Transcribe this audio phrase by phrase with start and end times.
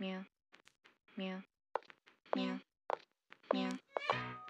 [0.00, 0.20] ミュ
[1.18, 1.38] ミュ
[2.34, 2.58] ミュ
[3.52, 3.70] ミュ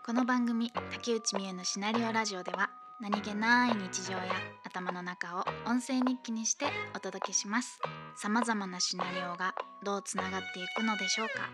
[0.07, 4.21] この番組竹内美優のシナリオラジオでは何気ない日常や
[4.65, 7.81] 頭の中を音声日記にしてお届けします。
[8.17, 11.51] さまざまなシナリオがどうつながっていくのでしょうか。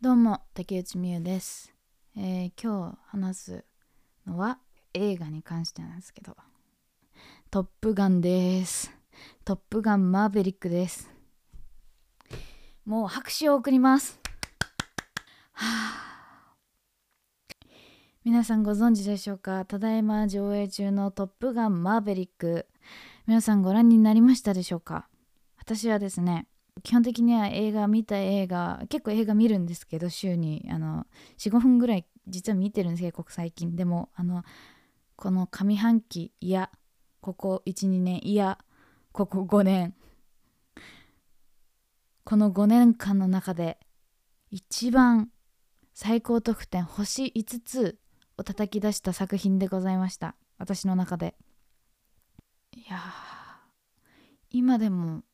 [0.00, 1.74] どうも竹内美優です、
[2.16, 3.64] えー今日話す
[4.26, 4.58] のは
[4.94, 6.34] 映画に関してなんですけど
[7.50, 8.90] 「トップガン」です
[9.44, 11.10] 「トップガンマーヴェリック」です。
[12.84, 14.20] もう拍手を送ります。
[15.52, 16.54] はあ。
[18.24, 19.64] 皆さんご存知でしょうか？
[19.64, 22.66] ただいま上映中の「トップガンマーヴェリック」
[23.26, 25.08] 皆さんご覧になりましたでしょうか？
[25.56, 26.46] 私はですね
[26.82, 31.06] 基本的には映画見た映画結構映画見るんですけど週にあの
[31.38, 33.76] 45分ぐらい実は見てるんです結構最近。
[33.76, 34.44] でもあの
[35.16, 36.70] この上半期いや
[37.20, 38.58] ここ12年いや
[39.18, 39.94] ここ5年。
[42.22, 43.80] この5年間の中で
[44.52, 45.32] 一番
[45.92, 47.98] 最高得点星5つ
[48.36, 50.36] を叩き出した作品でございました。
[50.56, 51.34] 私の中で。
[52.76, 53.00] いや
[54.50, 55.24] 今でも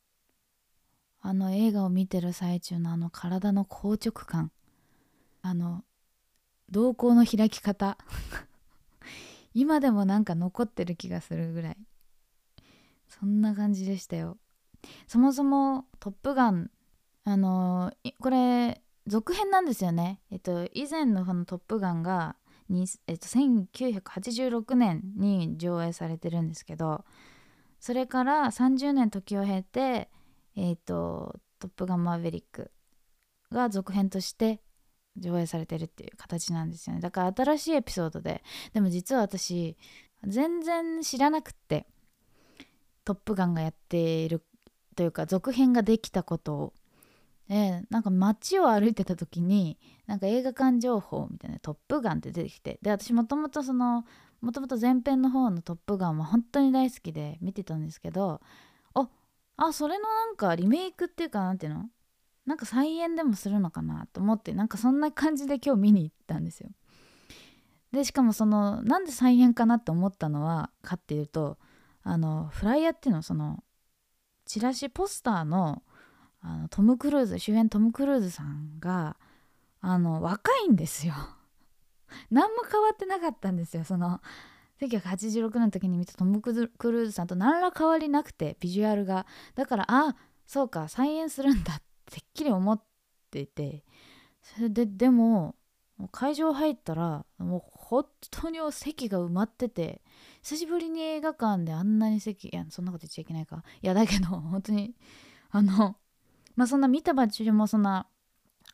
[1.21, 4.51] あの映画を見てる最中のあの体の硬直感。
[5.43, 5.83] あの
[6.71, 7.99] 瞳孔の開き方。
[9.53, 11.77] 今でもなんか残ってる気がするぐらい。
[13.07, 14.37] そんな感じでしたよ。
[15.07, 16.69] そもそも「トップガン」
[17.25, 20.21] あのこれ続編なんですよね。
[20.31, 22.35] えっと以前のこの「トップガンが」
[22.69, 27.05] に、えっと、1986年に上映されてるんですけど
[27.79, 30.09] それから30年時を経て
[30.55, 32.71] えっ、と「トップガンマーヴェリック」
[33.51, 34.61] が続編として
[35.17, 37.01] 上映されてるっていう形なんですよね。
[37.01, 38.43] だから新しいエピソードで。
[38.73, 39.77] でも実は私
[40.23, 41.87] 全然知らなくって
[43.05, 44.43] 「トップガン」がやっている
[44.95, 46.55] というか続編ができたこと。
[46.55, 46.73] を
[47.47, 52.79] でなんか街を歩いてた時になんか映画館情報みたいな「トップガン」って出てきて。
[52.81, 54.03] で私もともとその
[54.41, 58.41] もともと前編の方の「トップガン」は本当に大好きで見てたんですけど
[58.95, 59.09] あ
[59.57, 61.89] あそれのなんかリメイクっていうかなんていうの？
[62.47, 66.71] なんか再演でもするのかなと思ってなんかそんな感じで今日見に行ったんですよ。
[67.91, 71.59] でしかもそのなんで再演かなって思ったのはかっていうと
[72.05, 73.63] あのフライヤーっていうのその
[74.45, 75.81] チラシポスターの
[76.39, 79.17] あのトム・クルーズ主演トム・クルーズさんが
[79.81, 81.15] あの若いんですよ。
[82.29, 83.83] 何も変わってなかったんですよ。
[83.83, 84.21] その
[84.79, 89.25] 1986年の時に見たトム・クルーズさんと何ら変わりなくてビジュアルが。
[89.55, 90.15] だからあ
[90.45, 92.79] そうか再演するんだってっきり思っ
[93.31, 93.83] ていて。
[94.43, 95.55] それででも
[96.11, 100.01] 会場入ったらもう本当に席が埋まってて
[100.41, 104.95] 久しぶりに映画館であんなに席いやそんなこと言っちゃいけないかいやだけど 本当に
[105.51, 105.95] あの
[106.55, 108.07] まあそんな見た場所もそんな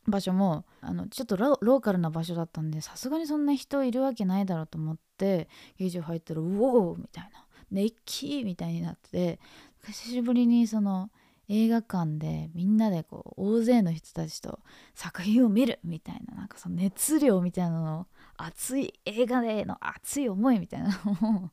[0.07, 9.39] 場所もあのちょっとローカルな場所だったんでさすがにそんな人いるわけないだろうと思って劇場入ったら「うおー!」みたいな「熱気!」みたいになってて
[9.87, 11.11] 久しぶりにその
[11.53, 14.59] 映画館でみんなでこう大勢の人たちと
[14.95, 18.05] 作品を見るみたいななんかその熱量みたいなのを
[18.37, 21.49] 熱い映画での熱い思いみたいなのを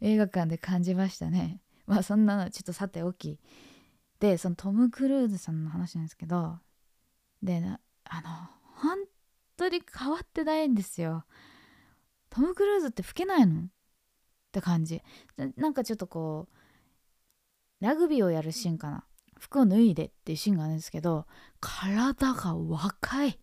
[0.00, 1.60] 映画館で感じましたね。
[1.86, 3.40] まあそんなのちょっとさておき。
[4.20, 6.60] でそのトム・クルーズさんの話なんですけど。
[7.42, 7.60] で
[8.04, 8.28] あの
[8.76, 8.98] 本
[9.56, 11.24] 当に変わってないんですよ。
[12.30, 13.62] トム・クルーズって老けないの？
[13.62, 13.66] っ
[14.52, 15.02] て感じ。
[15.36, 16.48] ななんかちょっとこ
[17.80, 19.04] うラグビーをやるシーンかな。
[19.44, 21.26] 服を脱いでっていうシーンがあるんですけど
[21.60, 23.38] 体が若い。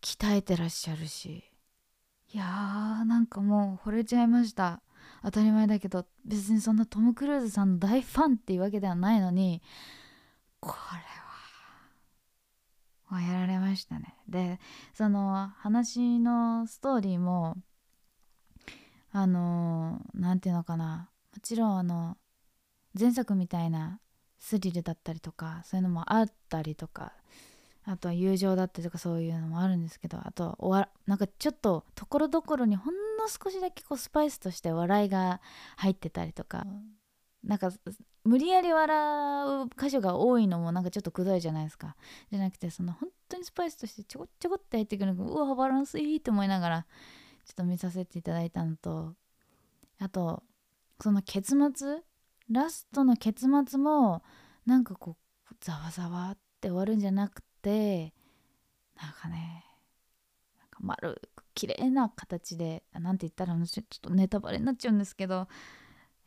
[0.00, 1.44] 鍛えてらっしゃるし。
[2.32, 4.82] いやーなんかもう惚れちゃいました。
[5.22, 9.62] 当たり前だけど別にそんなトム・クルーズさんの大ファンっていうわけではないのに
[10.60, 10.76] こ
[13.10, 14.16] れはやられましたね。
[14.28, 14.60] で
[14.92, 17.56] その話のストーリーも
[19.10, 21.10] あの何て言うのかな。
[21.32, 22.16] もちろんあの
[22.98, 24.00] 前作みたいな
[24.38, 27.12] スリルだったりとかそういうのもあったりとか
[27.86, 35.40] あとは友情だったりとかそういうのもあるんですけどあとはおわなんかちょっとところどころにほんの少しだけこうスパイスとして笑いが
[35.76, 36.66] 入ってたりとか
[37.42, 37.70] なんか
[38.24, 41.94] 無理やり笑う箇所が多いのもなんかちょっとくどいじゃないですか。
[42.30, 46.86] じゃなくてその本当にスパイスとしてちょこちょこって入ってくるのがうわバランスいいと思いながら
[47.44, 49.14] ちょっと見させていただいたのと
[50.00, 50.42] あと
[51.00, 51.98] その結末
[52.50, 54.22] ラストの結末も
[54.66, 55.16] なんかこ
[55.50, 58.12] うざわざわって終わるんじゃなくて
[59.00, 59.64] なんかね
[60.58, 65.48] なんか丸く綺麗な形でなんて言ったらちょっとネタバレになっちゃうんですけど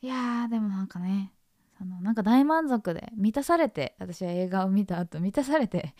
[0.02, 1.34] いやーでもなんかね
[1.78, 5.94] そのなんか大満足で満たされて私は映画を見た後満たされて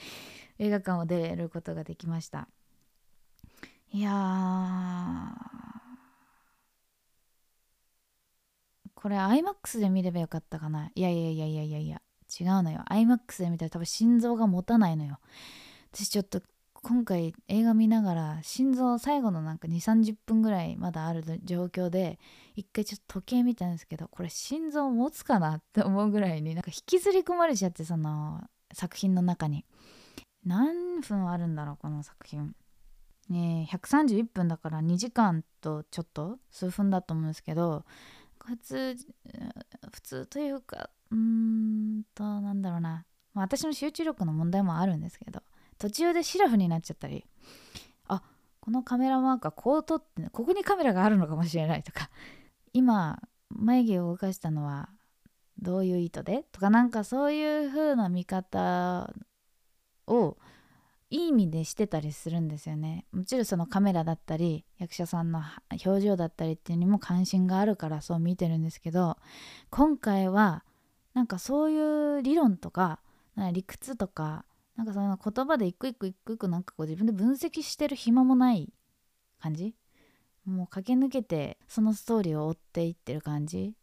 [0.60, 2.48] 映画館を出ることができました。
[3.92, 4.12] いや
[9.00, 10.90] これ iMAX で見ればよかったかな？
[10.96, 12.02] いやいやいやいやいやいや。
[12.40, 12.84] 違うのよ。
[12.90, 15.20] iMAX で見たら多分心臓が持たないのよ。
[15.94, 16.42] 私ちょっと
[16.74, 22.18] 今回映画見ながら心臓最後のなんか2 3 0分ぐらいまだある状況で
[22.56, 28.42] 一回ちょっと時計見たんですけどこれ心臓持つかなって思うぐらいになんか引きずり込まれちゃってその
[28.74, 29.66] 作品の中に。
[30.46, 32.56] 何分あるんだろうこの作品。
[33.30, 37.86] ね131分だから2時間とちょっと数分だと思うんですけど
[38.48, 38.96] 普通
[39.92, 45.42] 普通というかうーんとなんだろうな、まあ、私の集中力の問題もあるんですけど
[45.78, 47.26] 途中でシラフになっちゃったり
[48.08, 48.24] あ
[48.60, 52.10] このカメラマークはこう撮ってここにカメラがあるのかもしれないとか
[52.74, 54.90] 今眉毛を動かしたのは
[55.60, 56.46] どういう意図で？
[56.52, 59.14] とかなんかそういう風な見方
[60.06, 60.38] を
[61.10, 63.06] いい意味でしてたりするんですよね。
[63.12, 65.42] もちろんそのカメラだったり役者さんの
[65.86, 69.16] 表情だったりっていうにも関心があるからそう見てるんですけど
[69.70, 70.66] 今回は
[71.14, 73.00] なんかそういう理論とか
[73.54, 74.46] 理屈とか
[74.76, 78.74] なんかその言葉で一個一個一個一個なんかこう自分で分析してる暇もない
[79.42, 79.76] 感じ？
[80.46, 83.74] もう駆け抜けてそのストーリーを追っていってる感じ？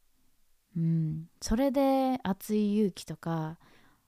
[0.77, 1.25] うん。
[1.41, 3.59] それで熱い勇気とか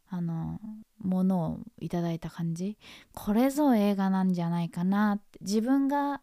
[0.08, 0.60] あの
[0.98, 2.78] ものをいただいた感じ。
[3.12, 5.38] これぞ映画なんじゃないかなって。
[5.40, 6.22] 自分が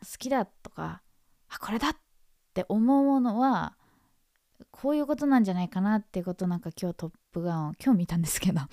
[0.00, 1.02] 好きだとか
[1.48, 1.96] あこれだっ
[2.54, 3.76] て思うものは
[4.70, 8.60] こういうことなんじゃないかなっていうことなんか今日トップガンを今日見たんですけど。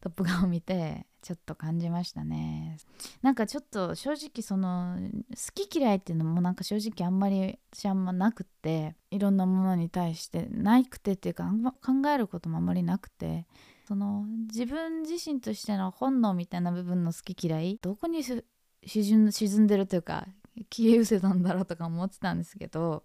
[0.00, 2.76] トップガンを見てちょっと感じましたね。
[3.20, 4.96] なんかちょっと正直その
[5.30, 11.50] 好き嫌いっていうのもなんか正直あんまり私あんまなくっていろんなものに対してなくてっていうか
[11.84, 13.46] 考えることもあんまりなくて。
[13.88, 19.30] その自分自身としての本能みたいな部分の好き嫌いどこに沈
[19.60, 20.26] んでるというか
[20.70, 23.02] 消え失せたんだろうとか思ってたんですけど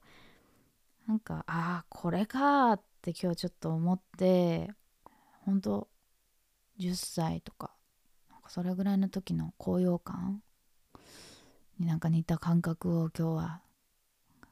[1.07, 4.71] なんかああこれかって今日ちょっと思って
[5.45, 5.87] 本当
[6.81, 7.71] 10歳とか
[8.29, 10.41] なんかそれぐらいの時の高揚感
[11.79, 13.61] になんか似た感覚を今日は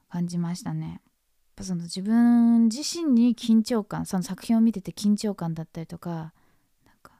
[0.07, 1.01] 感じましたね。
[1.63, 6.33] その自分自身に緊張感その作品を見てて緊張感だったりとか
[6.85, 7.11] なんか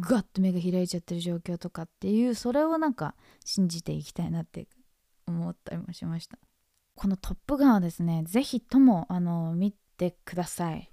[0.00, 3.14] ガッと目が開いちゃってる状況とかっていうそれをなんか
[3.44, 4.66] 信じていきたいなって
[5.26, 6.38] 思ったりもしました。
[6.96, 10.90] この「トップガン」はですね是非ともあの見てください。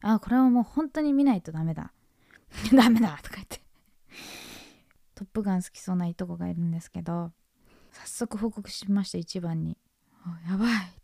[0.00, 1.92] あこれはもう本当に見ないとダメだ。
[2.74, 3.62] ダメだとか言って。
[5.14, 7.32] トップガン好きそうないとこがいるんですけど
[7.92, 9.78] 早速報告しました一番に
[10.48, 10.98] 「やばい!」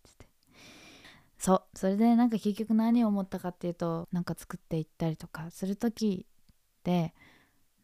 [1.38, 1.78] そう。
[1.78, 6.26] それでなんか結局何を思ったかっていうとなんか作っていったりとかする時
[6.80, 7.14] って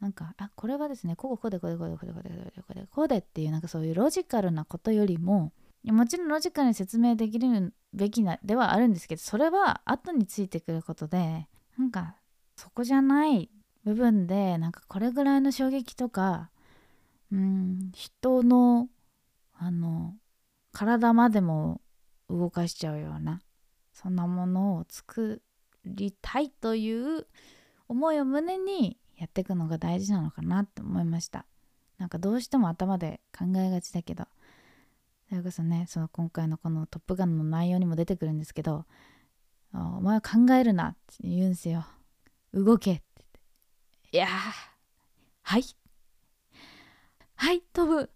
[0.00, 2.30] なんかあこれはですねこうこうでこうでこうでこうでこうで
[2.60, 5.52] こうでこうでっていうなんかそういうロジカルなことよりも
[5.84, 11.46] もちろんロジカルに説明できるべきなではあるんですけどそれは後についてくることで
[11.78, 12.16] なんか
[12.56, 13.50] そこじゃない
[13.84, 16.50] 部分でなんかこれぐらいの衝撃とか
[17.32, 18.88] うん人の
[19.54, 20.14] あの
[20.72, 21.80] 体までも
[22.28, 23.40] 動かしちゃうような
[23.92, 25.42] そんなものを作
[25.84, 27.26] りたいという
[27.88, 31.46] 思いを胸にやっていくのが大事なのかなって思いました。
[31.98, 34.26] なんかどうしても頭で考えがちだけど。
[35.28, 38.84] それこそねその今回のこの「トップガン」の内容にも出てくるんですけど
[39.72, 41.86] 「お前は考えるな」って言うんですよ。
[42.52, 43.40] 動けって言って。
[44.12, 44.26] いや
[45.42, 45.64] はい。
[47.36, 47.96] はいトム。
[47.96, 48.06] わ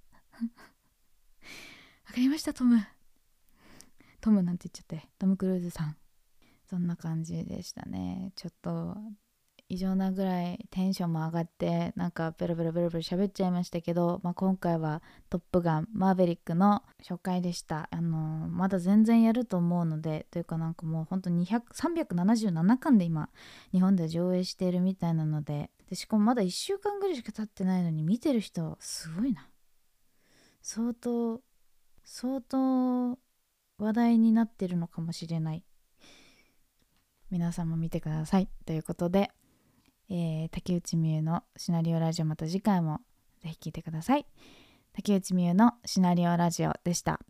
[2.12, 2.78] かりましたトム。
[4.28, 5.96] トムなんて言っちゃってトム・クルーズさん。
[6.68, 8.32] そんな感じでしたね。
[8.36, 8.94] ちょっと
[9.70, 17.88] 異常なぐらいテンションも上がってなんかベロベロベロベロ喋っちゃいましたけど、まあ、今回は「トップガンマーヴェリック」の初回でした。
[17.90, 23.30] あのまだ全然やると思うのでというかなんかもうほんと377巻で今
[23.72, 29.48] 日本で上映しているみたいなのででしかもまだ1週間ぐらいしか経ってないのに見てる人すごいな。
[30.60, 31.40] 相当
[32.04, 33.18] 相当
[33.78, 35.64] 話題になってるのかもしれない。
[37.30, 38.48] 皆さんも見てください。
[38.66, 39.30] ということで
[40.10, 43.00] えー、竹内美優のシナリオラジオまた次回も
[43.42, 44.26] ぜひ聴いてください。
[44.94, 47.20] 竹内美優のシナリオラジオでした。